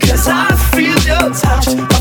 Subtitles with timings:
[0.00, 1.99] Cause I feel your touch.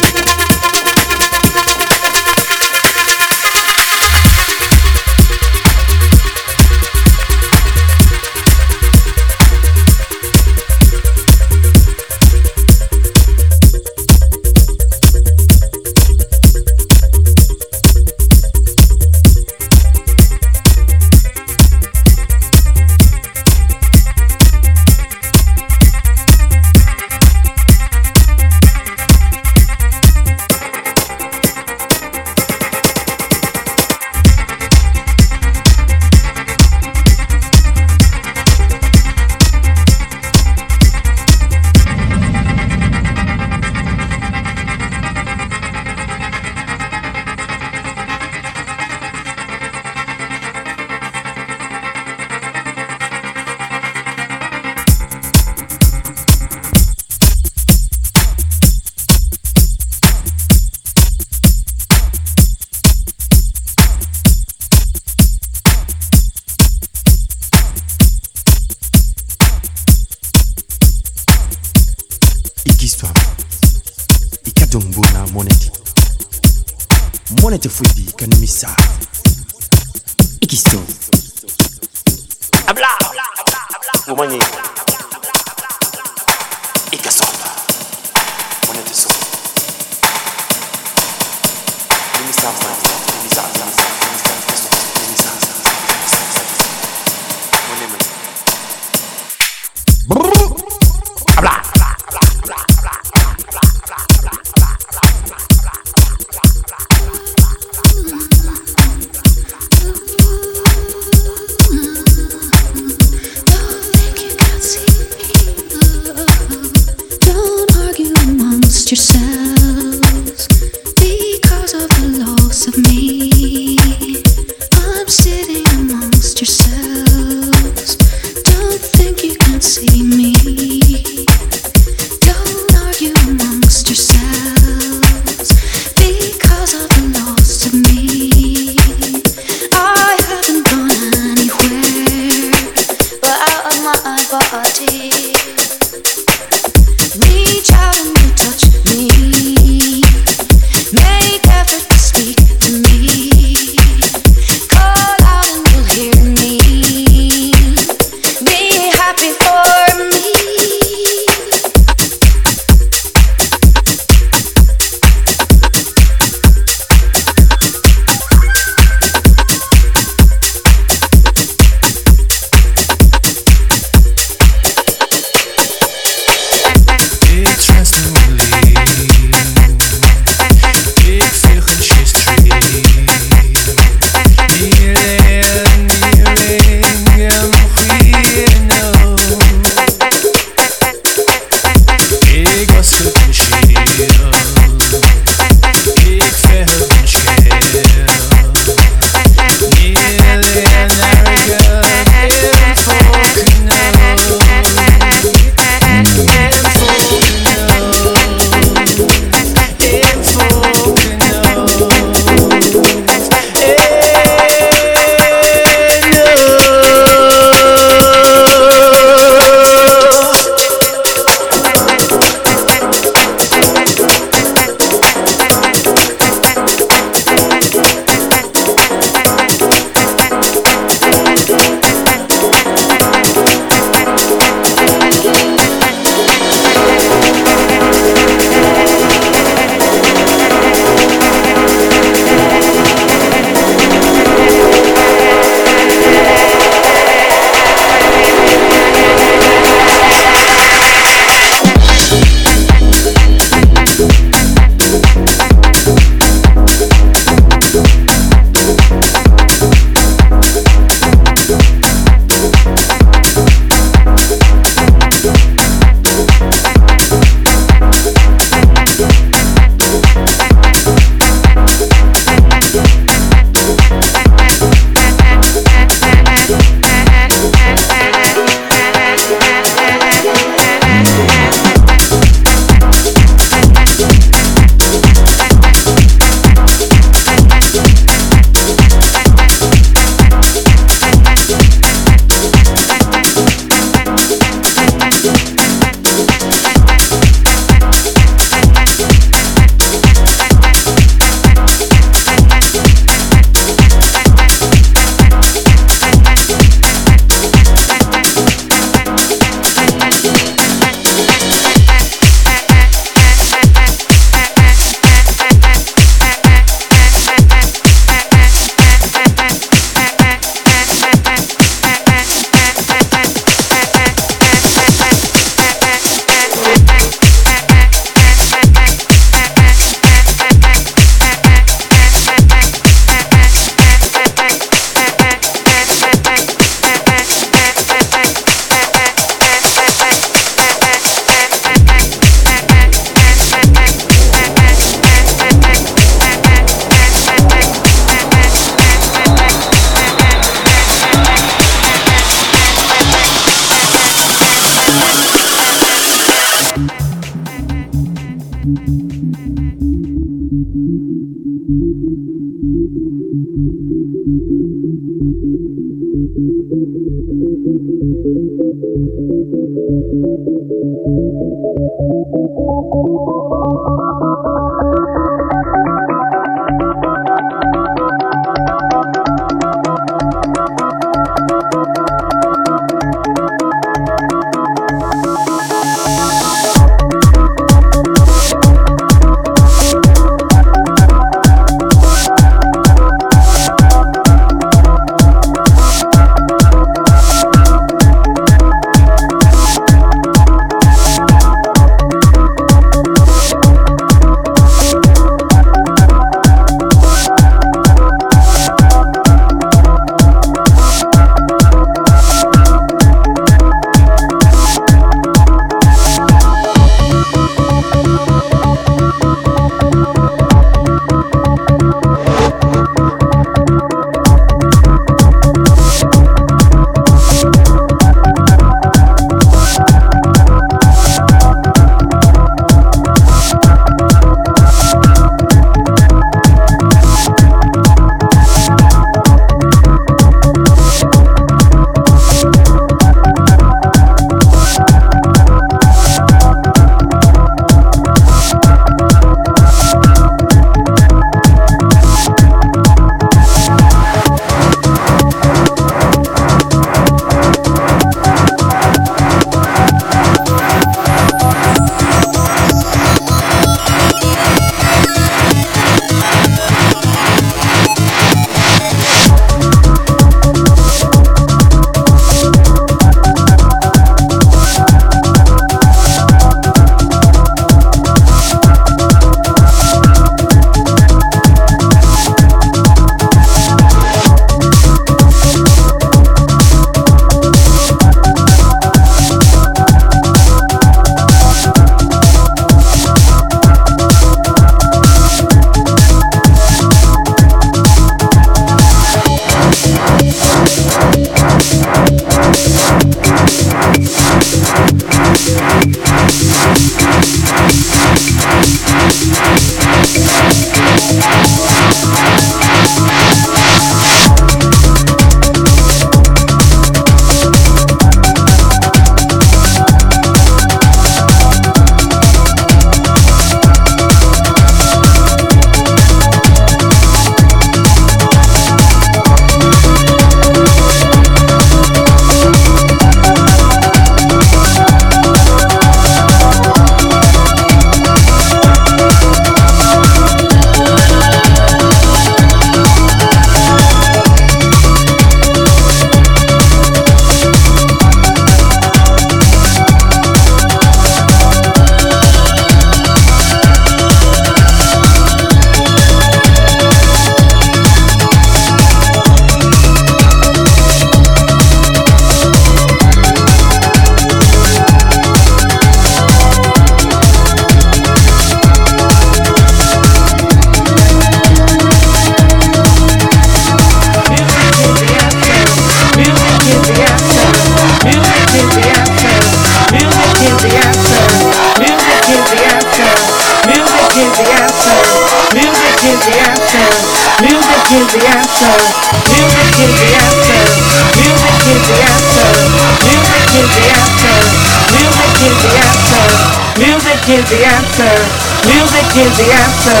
[599.16, 600.00] is the answer.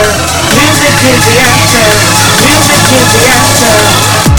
[0.50, 1.86] Music is the answer.
[2.42, 4.33] Music is the answer.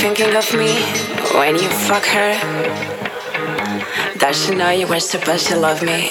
[0.00, 0.80] thinking of me
[1.36, 2.32] when you fuck her?
[4.18, 6.10] Does she know you were supposed to love me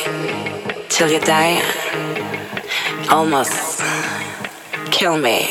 [0.90, 1.62] till you die?
[3.10, 3.82] Almost
[4.92, 5.48] kill me.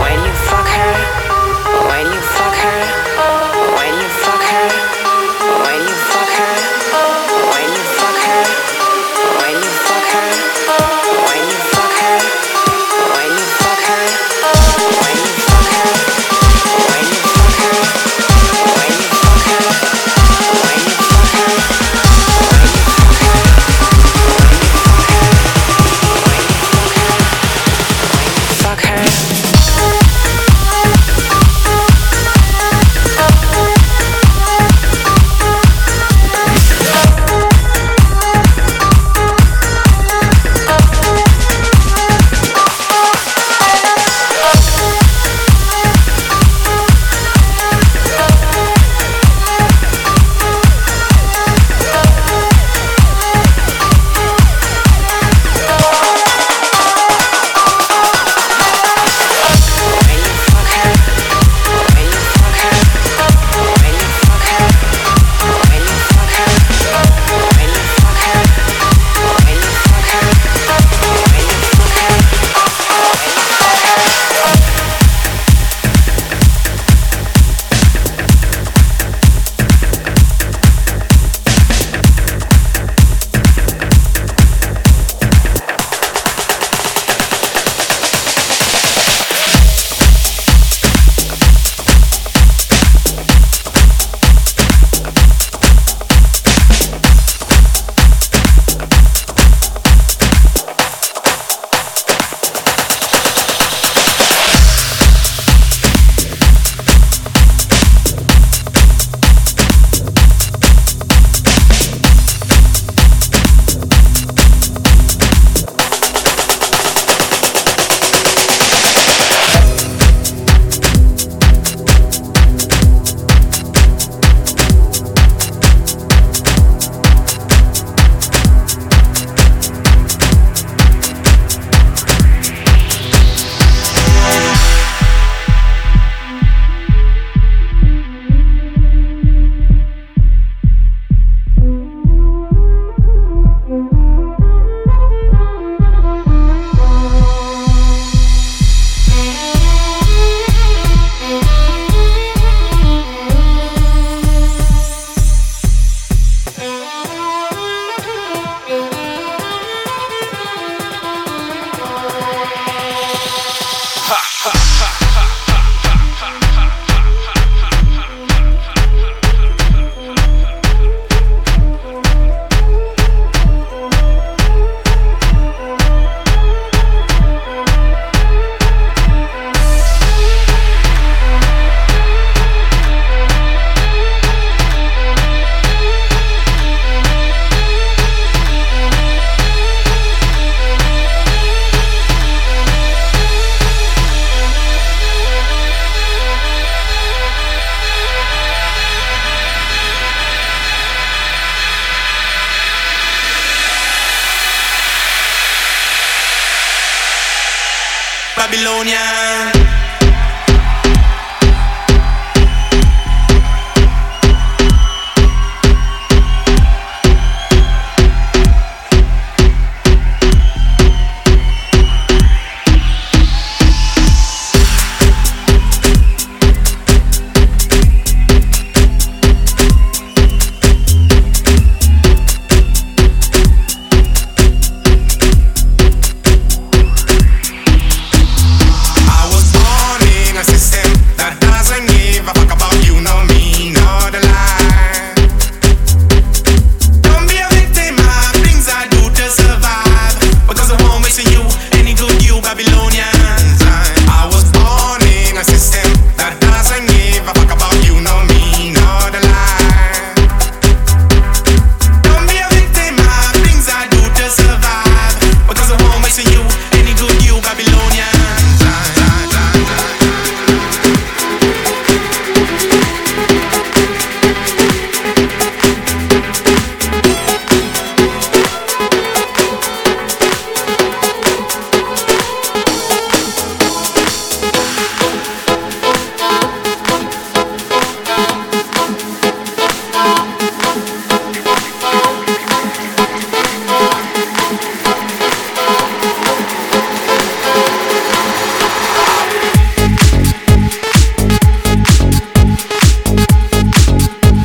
[0.00, 0.94] When you fuck her,
[1.90, 2.95] when you fuck her.